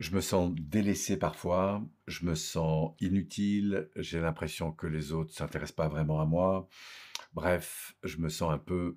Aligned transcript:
Je 0.00 0.12
me 0.12 0.20
sens 0.20 0.54
délaissé 0.54 1.16
parfois, 1.16 1.84
je 2.06 2.24
me 2.24 2.36
sens 2.36 2.94
inutile, 3.00 3.90
j'ai 3.96 4.20
l'impression 4.20 4.70
que 4.70 4.86
les 4.86 5.10
autres 5.10 5.30
ne 5.30 5.34
s'intéressent 5.34 5.74
pas 5.74 5.88
vraiment 5.88 6.20
à 6.20 6.24
moi. 6.24 6.68
Bref, 7.32 7.96
je 8.04 8.18
me 8.18 8.28
sens 8.28 8.52
un 8.52 8.58
peu 8.58 8.96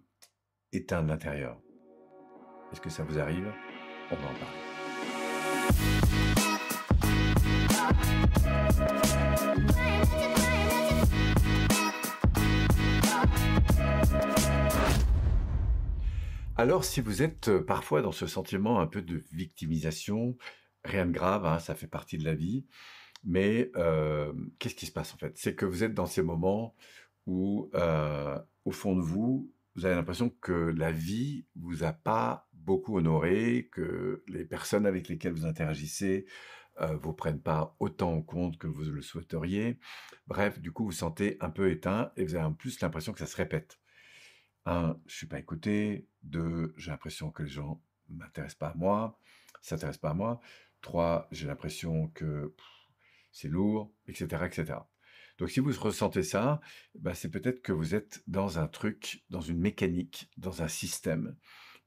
éteint 0.72 1.02
de 1.02 1.08
l'intérieur. 1.08 1.60
Est-ce 2.72 2.82
que 2.82 2.92
ça 2.92 3.02
vous 3.02 3.18
arrive? 3.18 3.52
On 4.12 4.16
va 4.16 4.22
en 4.22 4.34
parler. 4.36 4.58
Alors, 16.58 16.86
si 16.86 17.02
vous 17.02 17.24
êtes 17.24 17.58
parfois 17.58 18.04
dans 18.04 18.12
ce 18.12 18.28
sentiment 18.28 18.80
un 18.80 18.86
peu 18.86 19.02
de 19.02 19.24
victimisation, 19.32 20.38
rien 20.84 21.06
de 21.06 21.12
grave, 21.12 21.46
hein, 21.46 21.60
ça 21.60 21.76
fait 21.76 21.88
partie 21.88 22.18
de 22.18 22.26
la 22.26 22.36
vie. 22.36 22.66
Mais 23.24 23.72
euh, 23.76 24.34
qu'est-ce 24.60 24.76
qui 24.76 24.86
se 24.86 24.92
passe 24.92 25.14
en 25.14 25.18
fait? 25.18 25.38
C'est 25.38 25.56
que 25.56 25.66
vous 25.66 25.84
êtes 25.84 25.94
dans 25.94 26.08
ces 26.08 26.24
moments 26.24 26.76
où, 27.28 27.70
euh, 27.76 28.40
au 28.66 28.72
fond 28.72 28.96
de 28.96 29.02
vous, 29.02 29.52
vous 29.76 29.86
avez 29.86 29.96
l'impression 29.96 30.30
que 30.30 30.52
la 30.52 30.92
vie 30.92 31.46
vous 31.56 31.84
a 31.84 31.94
pas 31.94 32.50
beaucoup 32.54 32.98
honoré, 32.98 33.70
que 33.72 34.24
les 34.28 34.46
personnes 34.46 34.86
avec 34.86 35.08
lesquelles 35.08 35.34
vous 35.34 35.46
interagissez 35.46 36.26
euh, 36.80 36.96
vous 36.98 37.14
prennent 37.14 37.42
pas 37.42 37.76
autant 37.80 38.14
en 38.14 38.22
compte 38.22 38.58
que 38.58 38.68
vous 38.68 38.84
le 38.84 39.02
souhaiteriez. 39.02 39.78
Bref, 40.28 40.60
du 40.60 40.72
coup, 40.72 40.84
vous, 40.84 40.90
vous 40.90 40.96
sentez 40.96 41.38
un 41.40 41.50
peu 41.50 41.70
éteint 41.70 42.12
et 42.16 42.26
vous 42.26 42.36
avez 42.36 42.46
en 42.46 42.54
plus 42.54 42.80
l'impression 42.82 43.14
que 43.14 43.20
ça 43.20 43.26
se 43.26 43.36
répète. 43.36 43.80
Un, 44.66 44.98
je 45.06 45.16
suis 45.16 45.28
pas 45.28 45.40
écouté. 45.40 46.08
Deux, 46.24 46.74
j'ai 46.78 46.92
l'impression 46.92 47.30
que 47.30 47.44
les 47.44 47.50
gens 47.50 47.82
m'intéressent 48.10 48.58
pas 48.58 48.70
à 48.70 48.76
moi, 48.76 49.20
s'intéressent 49.62 50.02
pas 50.02 50.12
à 50.12 50.14
moi. 50.14 50.40
Trois, 50.82 51.28
j'ai 51.32 51.48
l'impression 51.48 52.08
que 52.10 52.56
c'est 53.32 53.48
lourd, 53.48 53.92
etc., 54.08 54.44
etc. 54.46 54.80
Donc 55.38 55.50
si 55.50 55.60
vous 55.60 55.72
ressentez 55.80 56.24
ça, 56.24 56.62
bah, 56.96 57.14
c'est 57.14 57.30
peut-être 57.30 57.62
que 57.62 57.72
vous 57.72 57.96
êtes 57.96 58.24
dans 58.28 58.60
un 58.60 58.68
truc, 58.68 59.24
dans 59.30 59.42
une 59.42 59.60
mécanique, 59.60 60.30
dans 60.38 60.62
un 60.62 60.68
système 60.68 61.36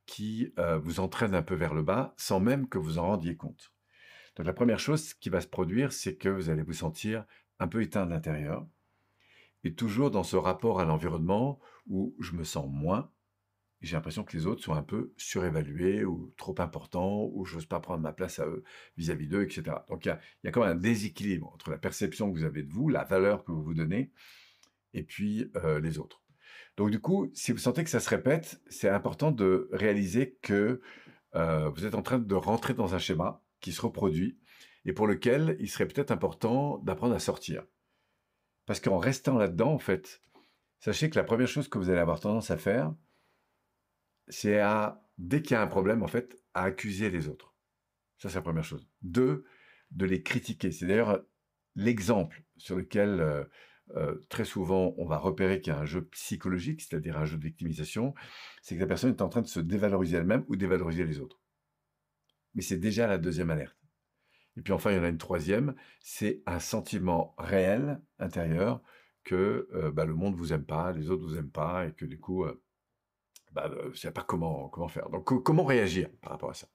qui 0.07 0.53
euh, 0.59 0.79
vous 0.79 1.01
entraîne 1.01 1.35
un 1.35 1.43
peu 1.43 1.55
vers 1.55 1.75
le 1.75 1.83
bas 1.83 2.15
sans 2.17 2.41
même 2.41 2.69
que 2.69 2.79
vous 2.79 2.99
en 2.99 3.07
rendiez 3.07 3.37
compte. 3.37 3.73
Donc 4.37 4.47
la 4.47 4.53
première 4.53 4.81
chose 4.81 5.15
qui 5.15 5.29
va 5.29 5.41
se 5.41 5.47
produire, 5.47 5.93
c'est 5.93 6.17
que 6.17 6.29
vous 6.29 6.51
allez 6.51 6.63
vous 6.63 6.73
sentir 6.73 7.25
un 7.59 7.69
peu 7.69 7.83
éteint 7.83 8.07
de 8.07 8.11
l'intérieur 8.11 8.67
et 9.63 9.75
toujours 9.75 10.11
dans 10.11 10.25
ce 10.25 10.37
rapport 10.37 10.81
à 10.81 10.85
l'environnement 10.85 11.61
où 11.87 12.15
je 12.21 12.33
me 12.33 12.45
sens 12.45 12.69
moins, 12.69 13.11
j'ai 13.85 13.97
l'impression 13.97 14.25
que 14.25 14.37
les 14.37 14.47
autres 14.47 14.63
sont 14.63 14.75
un 14.75 14.83
peu 14.83 15.13
surévalués 15.17 16.05
ou 16.05 16.33
trop 16.37 16.55
importants 16.59 17.29
ou 17.33 17.45
je 17.45 17.55
n'ose 17.55 17.67
pas 17.67 17.81
prendre 17.81 18.03
ma 18.03 18.13
place 18.13 18.39
à 18.39 18.47
eux 18.47 18.65
vis-à-vis 18.97 19.29
d'eux, 19.29 19.43
etc. 19.43 19.77
Donc 19.89 20.05
il 20.05 20.09
y 20.09 20.11
a, 20.11 20.21
y 20.45 20.49
a 20.49 20.51
quand 20.51 20.61
même 20.61 20.77
un 20.77 20.81
déséquilibre 20.81 21.51
entre 21.53 21.71
la 21.71 21.79
perception 21.79 22.33
que 22.33 22.39
vous 22.39 22.45
avez 22.45 22.63
de 22.63 22.73
vous, 22.73 22.89
la 22.89 23.05
valeur 23.05 23.45
que 23.45 23.53
vous 23.53 23.63
vous 23.63 23.75
donnez, 23.75 24.11
et 24.93 25.03
puis 25.03 25.51
euh, 25.57 25.81
les 25.81 25.99
autres. 25.99 26.23
Donc 26.77 26.91
du 26.91 27.01
coup, 27.01 27.31
si 27.35 27.53
vous 27.53 27.59
sentez 27.59 27.85
que 27.85 27.91
ça 27.91 28.01
se 28.01 28.09
répète, 28.11 28.61
c'est 28.69 28.89
important 28.89 29.31
de 29.31 29.69
réaliser 29.73 30.39
que 30.43 30.81
euh, 31.35 31.69
vous 31.71 31.85
êtes 31.85 31.95
en 31.95 32.03
train 32.03 32.19
de 32.19 32.35
rentrer 32.35 32.75
dans 32.75 32.95
un 32.95 32.99
schéma 32.99 33.43
qui 33.61 33.73
se 33.73 33.83
reproduit 33.83 34.39
et 34.85 34.93
pour 34.93 35.07
lequel 35.07 35.57
il 35.61 35.69
serait 35.69 35.87
peut-être 35.87 36.11
important 36.11 36.79
d'apprendre 36.79 37.15
à 37.15 37.19
sortir. 37.19 37.65
Parce 38.67 38.81
qu'en 38.81 38.99
restant 38.99 39.37
là-dedans, 39.37 39.73
en 39.73 39.79
fait, 39.79 40.21
sachez 40.81 41.11
que 41.11 41.17
la 41.17 41.25
première 41.25 41.49
chose 41.49 41.69
que 41.69 41.79
vous 41.79 41.91
allez 41.91 41.99
avoir 41.99 42.21
tendance 42.21 42.51
à 42.51 42.57
faire, 42.57 42.95
c'est 44.29 44.59
à, 44.59 45.03
dès 45.19 45.43
qu'il 45.43 45.53
y 45.53 45.55
a 45.57 45.63
un 45.63 45.67
problème, 45.67 46.03
en 46.03 46.09
fait, 46.09 46.39
à 46.55 46.65
accuser 46.65 47.11
les 47.11 47.29
autres. 47.29 47.55
Ça, 48.19 48.29
c'est 48.29 48.37
la 48.37 48.43
première 48.43 48.65
chose. 48.65 48.89
Deux, 49.03 49.45
de 49.91 50.07
les 50.07 50.23
critiquer. 50.23 50.71
C'est 50.73 50.87
d'ailleurs 50.87 51.23
l'exemple 51.77 52.43
sur 52.57 52.77
lequel 52.77 53.21
euh, 53.21 53.45
euh, 53.97 54.17
très 54.29 54.45
souvent 54.45 54.95
on 54.97 55.07
va 55.07 55.19
repérer 55.19 55.61
qu'il 55.61 55.73
y 55.73 55.77
a 55.77 55.79
un 55.79 55.85
jeu 55.85 56.07
psychologique, 56.07 56.81
c'est-à-dire 56.81 57.19
un 57.19 57.25
jeu 57.25 57.37
de 57.37 57.43
victimisation, 57.43 58.15
c'est 58.63 58.77
que 58.77 58.81
la 58.81 58.87
personne 58.87 59.11
est 59.11 59.23
en 59.23 59.29
train 59.29 59.43
de 59.43 59.47
se 59.47 59.61
dévaloriser 59.61 60.17
elle-même 60.17 60.45
ou 60.49 60.57
dévaloriser 60.57 61.05
les 61.05 61.21
autres. 61.21 61.41
Mais 62.55 62.63
c'est 62.63 62.79
déjà 62.79 63.07
la 63.07 63.19
deuxième 63.19 63.51
alerte. 63.51 63.77
Et 64.57 64.63
puis 64.63 64.73
enfin, 64.73 64.93
il 64.93 64.97
y 64.97 65.01
en 65.01 65.05
a 65.05 65.09
une 65.09 65.19
troisième, 65.19 65.75
c'est 66.01 66.43
un 66.47 66.61
sentiment 66.61 67.35
réel, 67.39 68.01
intérieur, 68.19 68.81
que 69.25 69.69
euh, 69.75 69.91
bah, 69.91 70.05
le 70.05 70.15
monde 70.15 70.37
vous 70.37 70.53
aime 70.53 70.65
pas, 70.65 70.93
les 70.93 71.11
autres 71.11 71.25
vous 71.25 71.37
aiment 71.37 71.51
pas, 71.51 71.87
et 71.87 71.93
que 71.93 72.05
du 72.05 72.21
coup, 72.21 72.45
bah, 73.55 73.71
je 73.85 73.89
ne 73.89 73.95
sais 73.95 74.11
pas 74.11 74.23
comment, 74.23 74.69
comment 74.69 74.89
faire. 74.89 75.09
Donc, 75.11 75.43
comment 75.43 75.65
réagir 75.65 76.11
par 76.21 76.33
rapport 76.33 76.51
à 76.51 76.55
ça? 76.55 76.67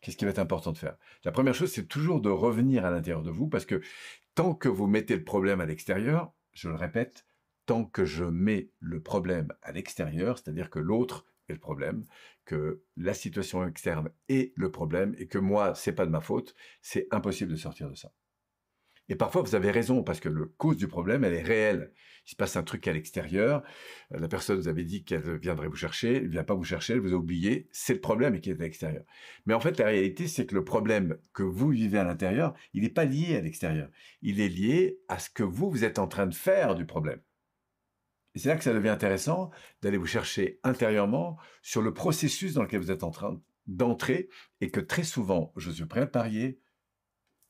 Qu'est-ce 0.00 0.16
qui 0.16 0.24
va 0.24 0.32
être 0.32 0.40
important 0.40 0.72
de 0.72 0.78
faire? 0.78 0.96
La 1.24 1.32
première 1.32 1.54
chose, 1.54 1.72
c'est 1.72 1.86
toujours 1.86 2.20
de 2.20 2.28
revenir 2.28 2.84
à 2.84 2.90
l'intérieur 2.90 3.22
de 3.22 3.30
vous, 3.30 3.48
parce 3.48 3.64
que 3.64 3.80
tant 4.34 4.54
que 4.54 4.68
vous 4.68 4.86
mettez 4.86 5.16
le 5.16 5.24
problème 5.24 5.60
à 5.60 5.66
l'extérieur, 5.66 6.32
je 6.52 6.68
le 6.68 6.74
répète, 6.74 7.24
tant 7.66 7.84
que 7.84 8.04
je 8.04 8.24
mets 8.24 8.70
le 8.80 9.00
problème 9.00 9.52
à 9.62 9.72
l'extérieur, 9.72 10.38
c'est-à-dire 10.38 10.70
que 10.70 10.80
l'autre 10.80 11.24
est 11.48 11.52
le 11.52 11.60
problème, 11.60 12.04
que 12.44 12.82
la 12.96 13.14
situation 13.14 13.66
externe 13.66 14.10
est 14.28 14.52
le 14.56 14.70
problème, 14.70 15.14
et 15.18 15.28
que 15.28 15.38
moi, 15.38 15.74
c'est 15.74 15.92
pas 15.92 16.04
de 16.04 16.10
ma 16.10 16.20
faute, 16.20 16.54
c'est 16.82 17.06
impossible 17.12 17.52
de 17.52 17.56
sortir 17.56 17.88
de 17.88 17.94
ça. 17.94 18.12
Et 19.08 19.16
parfois, 19.16 19.42
vous 19.42 19.54
avez 19.54 19.70
raison, 19.70 20.02
parce 20.02 20.20
que 20.20 20.28
le 20.28 20.46
cause 20.46 20.76
du 20.76 20.88
problème, 20.88 21.24
elle 21.24 21.34
est 21.34 21.42
réelle. 21.42 21.92
Il 22.26 22.30
se 22.30 22.36
passe 22.36 22.56
un 22.56 22.62
truc 22.62 22.88
à 22.88 22.92
l'extérieur. 22.92 23.62
Euh, 24.14 24.18
la 24.18 24.28
personne 24.28 24.56
vous 24.56 24.68
avait 24.68 24.84
dit 24.84 25.04
qu'elle 25.04 25.38
viendrait 25.38 25.68
vous 25.68 25.76
chercher. 25.76 26.16
Elle 26.16 26.24
ne 26.24 26.28
vient 26.28 26.44
pas 26.44 26.54
vous 26.54 26.64
chercher, 26.64 26.94
elle 26.94 27.00
vous 27.00 27.12
a 27.12 27.16
oublié. 27.16 27.68
C'est 27.70 27.94
le 27.94 28.00
problème 28.00 28.40
qui 28.40 28.50
est 28.50 28.60
à 28.60 28.64
l'extérieur. 28.64 29.04
Mais 29.44 29.52
en 29.52 29.60
fait, 29.60 29.78
la 29.78 29.86
réalité, 29.86 30.26
c'est 30.26 30.46
que 30.46 30.54
le 30.54 30.64
problème 30.64 31.18
que 31.34 31.42
vous 31.42 31.68
vivez 31.68 31.98
à 31.98 32.04
l'intérieur, 32.04 32.54
il 32.72 32.82
n'est 32.82 32.88
pas 32.88 33.04
lié 33.04 33.36
à 33.36 33.40
l'extérieur. 33.40 33.90
Il 34.22 34.40
est 34.40 34.48
lié 34.48 34.98
à 35.08 35.18
ce 35.18 35.28
que 35.28 35.42
vous, 35.42 35.70
vous 35.70 35.84
êtes 35.84 35.98
en 35.98 36.08
train 36.08 36.26
de 36.26 36.34
faire 36.34 36.74
du 36.74 36.86
problème. 36.86 37.20
C'est 38.36 38.48
là 38.48 38.56
que 38.56 38.64
ça 38.64 38.74
devient 38.74 38.88
intéressant 38.88 39.50
d'aller 39.82 39.96
vous 39.96 40.06
chercher 40.06 40.58
intérieurement 40.64 41.38
sur 41.62 41.82
le 41.82 41.94
processus 41.94 42.54
dans 42.54 42.62
lequel 42.62 42.80
vous 42.80 42.90
êtes 42.90 43.04
en 43.04 43.10
train 43.10 43.40
d'entrer 43.66 44.28
et 44.60 44.70
que 44.70 44.80
très 44.80 45.04
souvent, 45.04 45.52
je 45.56 45.70
suis 45.70 45.86
prêt 45.86 46.00
à 46.00 46.06
parier, 46.06 46.58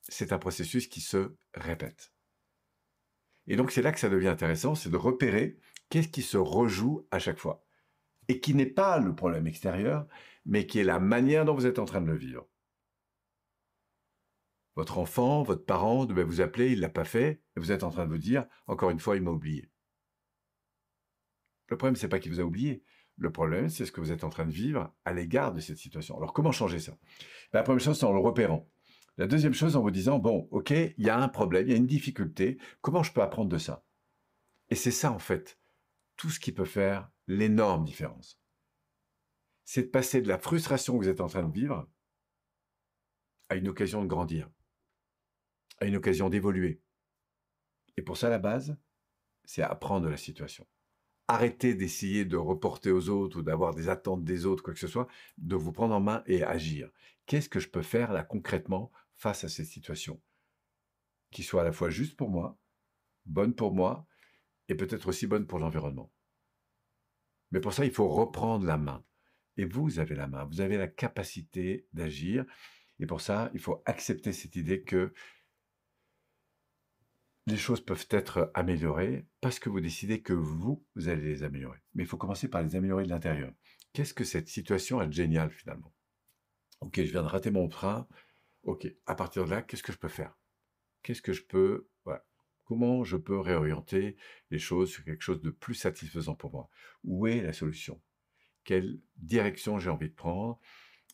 c'est 0.09 0.33
un 0.33 0.39
processus 0.39 0.87
qui 0.87 1.01
se 1.01 1.35
répète. 1.55 2.13
Et 3.47 3.57
donc 3.57 3.71
c'est 3.71 3.83
là 3.83 3.93
que 3.93 4.01
ça 4.01 4.09
devient 4.09 4.29
intéressant, 4.29 4.75
c'est 4.75 4.91
de 4.91 4.97
repérer 4.97 5.59
qu'est-ce 5.91 6.09
qui 6.09 6.23
se 6.23 6.37
rejoue 6.37 7.07
à 7.11 7.19
chaque 7.19 7.39
fois. 7.39 7.65
Et 8.29 8.41
qui 8.41 8.55
n'est 8.55 8.67
pas 8.67 8.99
le 8.99 9.15
problème 9.15 9.47
extérieur, 9.47 10.07
mais 10.47 10.67
qui 10.67 10.79
est 10.79 10.85
la 10.85 10.99
manière 10.99 11.45
dont 11.45 11.55
vous 11.55 11.67
êtes 11.67 11.79
en 11.79 11.85
train 11.85 12.01
de 12.01 12.07
le 12.07 12.17
vivre. 12.17 12.49
Votre 14.77 14.99
enfant, 14.99 15.43
votre 15.43 15.65
parent 15.65 16.05
devait 16.05 16.25
vous 16.25 16.41
appeler, 16.41 16.73
il 16.73 16.81
l'a 16.81 16.89
pas 16.89 17.05
fait, 17.05 17.43
et 17.57 17.61
vous 17.61 17.71
êtes 17.71 17.85
en 17.85 17.91
train 17.91 18.07
de 18.07 18.11
vous 18.11 18.19
dire, 18.19 18.47
encore 18.67 18.91
une 18.91 18.99
fois, 18.99 19.17
il 19.17 19.23
m'a 19.23 19.31
oublié. 19.31 19.71
Le 21.69 21.77
problème, 21.77 21.97
c'est 21.97 22.09
pas 22.09 22.19
qu'il 22.19 22.33
vous 22.33 22.41
a 22.41 22.45
oublié. 22.45 22.83
Le 23.17 23.31
problème, 23.31 23.69
c'est 23.69 23.87
ce 23.87 23.93
que 23.93 24.01
vous 24.01 24.11
êtes 24.11 24.25
en 24.25 24.31
train 24.31 24.47
de 24.47 24.51
vivre 24.51 24.93
à 25.05 25.13
l'égard 25.13 25.53
de 25.53 25.61
cette 25.61 25.79
situation. 25.79 26.17
Alors, 26.17 26.33
comment 26.33 26.51
changer 26.51 26.81
ça? 26.81 26.93
Ben, 27.53 27.61
La 27.61 27.63
première 27.63 27.81
chose, 27.81 27.99
c'est 27.99 28.07
en 28.07 28.13
le 28.13 28.19
repérant. 28.19 28.69
La 29.17 29.27
deuxième 29.27 29.55
chose, 29.55 29.77
en 29.77 29.83
vous 29.83 29.91
disant, 29.91 30.19
bon, 30.19 30.49
ok, 30.51 30.71
il 30.71 30.95
y 30.99 31.09
a 31.09 31.19
un 31.19 31.29
problème, 31.29 31.69
il 31.69 31.71
y 31.71 31.75
a 31.75 31.79
une 31.79 31.87
difficulté, 31.87 32.59
comment 32.81 33.03
je 33.03 33.13
peux 33.13 33.23
apprendre 33.23 33.49
de 33.49 33.59
ça? 33.59 33.85
Et 34.71 34.75
c'est 34.75 34.91
ça, 34.91 35.13
en 35.13 35.19
fait, 35.19 35.59
tout 36.17 36.31
ce 36.31 36.41
qui 36.41 36.53
peut 36.53 36.65
faire 36.65 37.11
l'énorme 37.27 37.85
différence. 37.85 38.41
C'est 39.65 39.83
de 39.83 39.89
passer 39.89 40.21
de 40.21 40.29
la 40.29 40.39
frustration 40.39 40.99
que 40.99 41.05
vous 41.05 41.11
êtes 41.11 41.21
en 41.21 41.29
train 41.29 41.45
de 41.45 41.53
vivre 41.53 41.89
à 43.49 43.57
une 43.57 43.69
occasion 43.69 44.03
de 44.03 44.09
grandir, 44.09 44.51
à 45.79 45.87
une 45.87 45.97
occasion 45.97 46.29
d'évoluer. 46.29 46.83
Et 47.97 48.03
pour 48.03 48.17
ça, 48.17 48.29
la 48.29 48.39
base, 48.39 48.77
c'est 49.45 49.63
apprendre 49.63 50.07
de 50.07 50.11
la 50.11 50.17
situation. 50.17 50.67
Arrêtez 51.29 51.75
d'essayer 51.75 52.25
de 52.25 52.37
reporter 52.37 52.91
aux 52.91 53.09
autres 53.09 53.39
ou 53.39 53.43
d'avoir 53.43 53.75
des 53.75 53.89
attentes 53.89 54.25
des 54.25 54.45
autres, 54.45 54.63
quoi 54.63 54.75
que 54.75 54.81
ce 54.81 54.89
soit, 54.89 55.09
de 55.39 55.57
vous 55.57 55.73
prendre 55.73 55.95
en 55.95 56.01
main 56.01 56.23
et 56.27 56.43
agir. 56.43 56.91
Qu'est-ce 57.27 57.49
que 57.49 57.61
je 57.61 57.69
peux 57.69 57.83
faire 57.83 58.13
là 58.13 58.25
concrètement 58.25 58.93
face 59.17 59.45
à 59.45 59.49
cette 59.49 59.67
situation 59.67 60.21
qui 61.31 61.43
soit 61.43 61.63
à 61.63 61.65
la 61.65 61.73
fois 61.73 61.91
juste 61.91 62.17
pour 62.17 62.31
moi, 62.31 62.59
bonne 63.27 63.55
pour 63.55 63.75
moi, 63.75 64.07
et 64.69 64.75
peut-être 64.75 65.09
aussi 65.09 65.27
bonne 65.27 65.47
pour 65.47 65.59
l'environnement. 65.59 66.13
Mais 67.51 67.61
pour 67.61 67.73
ça, 67.73 67.85
il 67.85 67.93
faut 67.93 68.09
reprendre 68.09 68.65
la 68.65 68.79
main. 68.79 69.05
Et 69.57 69.65
vous 69.65 69.99
avez 69.99 70.15
la 70.15 70.27
main, 70.27 70.45
vous 70.45 70.61
avez 70.61 70.77
la 70.77 70.89
capacité 70.89 71.87
d'agir. 71.93 72.45
Et 72.99 73.07
pour 73.07 73.21
ça, 73.21 73.51
il 73.55 73.61
faut 73.61 73.83
accepter 73.85 74.33
cette 74.33 74.57
idée 74.57 74.83
que 74.83 75.13
les 77.47 77.57
choses 77.57 77.85
peuvent 77.85 78.07
être 78.11 78.51
améliorées 78.55 79.27
parce 79.41 79.59
que 79.59 79.69
vous 79.69 79.81
décidez 79.81 80.23
que 80.23 80.33
vous, 80.33 80.85
vous 80.95 81.09
allez 81.09 81.23
les 81.23 81.43
améliorer. 81.43 81.79
Mais 81.95 82.05
il 82.05 82.07
faut 82.09 82.17
commencer 82.17 82.49
par 82.49 82.63
les 82.63 82.75
améliorer 82.75 83.05
de 83.05 83.11
l'intérieur. 83.11 83.53
Qu'est-ce 83.93 84.15
que 84.15 84.25
cette 84.25 84.49
situation 84.49 85.03
est 85.03 85.13
géniale 85.13 85.51
finalement? 85.51 85.93
Ok, 86.81 86.97
je 86.97 87.11
viens 87.13 87.23
de 87.23 87.29
rater 87.29 87.51
mon 87.51 87.69
train, 87.69 88.09
ok, 88.65 88.87
à 89.07 89.15
partir 89.15 89.45
de 89.45 89.51
là, 89.51 89.63
qu'est-ce 89.63 89.83
que 89.83 89.93
je 89.93 89.99
peux 89.99 90.09
faire? 90.09 90.37
Qu'est-ce 91.03 91.23
que 91.23 91.33
je 91.33 91.43
peux, 91.43 91.89
comment 92.65 93.05
je 93.05 93.17
peux 93.17 93.39
réorienter 93.39 94.17
les 94.51 94.59
choses 94.59 94.91
sur 94.91 95.05
quelque 95.05 95.23
chose 95.23 95.43
de 95.43 95.51
plus 95.51 95.75
satisfaisant 95.75 96.35
pour 96.35 96.51
moi? 96.51 96.71
Où 97.05 97.27
est 97.27 97.43
la 97.43 97.53
solution? 97.53 98.01
Quelle 98.65 99.01
direction 99.17 99.79
j'ai 99.79 99.91
envie 99.91 100.09
de 100.09 100.15
prendre? 100.15 100.59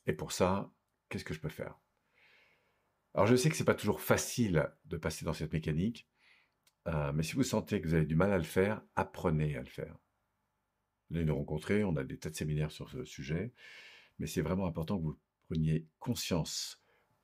Et 0.07 0.13
pour 0.13 0.33
ça, 0.33 0.73
qu'est-ce 1.09 1.25
que 1.25 1.35
je 1.35 1.41
peux 1.41 1.49
faire? 1.49 1.79
Alors 3.15 3.27
je 3.27 3.35
sais 3.35 3.51
que 3.51 3.57
c'est 3.57 3.65
pas 3.65 3.75
toujours 3.75 4.01
facile 4.01 4.73
de 4.85 4.97
passer 4.97 5.25
dans 5.25 5.33
cette 5.33 5.53
mécanique, 5.53 6.09
heu, 6.87 7.13
mais 7.13 7.25
si 7.25 7.35
vous 7.35 7.43
sentez 7.43 7.81
que 7.81 7.89
vous 7.89 7.95
avez 7.95 8.07
du 8.07 8.15
mal 8.15 8.33
à 8.33 8.39
le 8.39 8.45
faire, 8.45 8.83
apprenez 8.95 9.57
à 9.57 9.61
le 9.61 9.69
faire. 9.69 9.99
Venez 11.11 11.25
nous 11.25 11.35
rencontrer, 11.35 11.83
on 11.83 11.97
a 11.97 12.05
des 12.05 12.19
tas 12.19 12.31
de 12.31 12.37
séminaires 12.37 12.71
sur 12.71 12.89
ce 12.89 13.05
sujet, 13.05 13.53
mais 14.21 14.29
c'est 14.29 14.43
vraiment 14.43 14.67
important 14.67 14.97
que 14.97 15.03
vous 15.03 15.19
preniez 15.49 15.89
conscience 15.99 16.81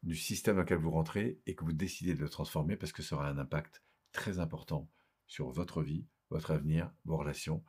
du 0.06 0.14
système 0.14 0.54
dans 0.54 0.62
lequel 0.62 0.78
vous 0.78 0.92
rentrez 0.92 1.40
et 1.46 1.56
que 1.56 1.64
vous 1.64 1.72
décidez 1.72 2.14
de 2.14 2.20
le 2.20 2.28
transformer 2.28 2.76
parce 2.76 2.92
que 2.92 3.02
ça 3.02 3.16
aura 3.16 3.28
un 3.28 3.38
impact 3.38 3.82
très 4.12 4.38
important 4.38 4.88
sur 5.26 5.50
votre 5.50 5.82
vie, 5.82 6.06
votre 6.30 6.52
avenir, 6.52 6.92
vos 7.04 7.16
relations 7.16 7.64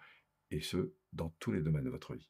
et 0.52 0.62
ce, 0.62 0.94
dans 1.14 1.30
tous 1.40 1.52
les 1.52 1.62
domaines 1.62 1.86
de 1.86 1.90
votre 1.90 2.16
vie. 2.16 2.30